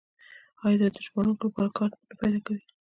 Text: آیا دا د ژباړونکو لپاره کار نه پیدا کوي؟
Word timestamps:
آیا 0.63 0.77
دا 0.81 0.87
د 0.95 0.97
ژباړونکو 1.05 1.43
لپاره 1.51 1.69
کار 1.77 1.89
نه 2.09 2.15
پیدا 2.21 2.39
کوي؟ 2.45 2.61